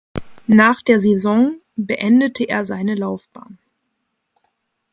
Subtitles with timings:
[0.47, 3.59] Nach der Saison beendete er seine Laufbahn.